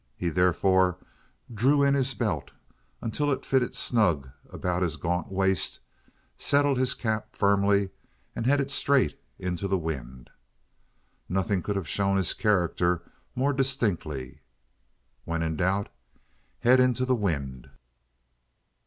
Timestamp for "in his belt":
1.83-2.49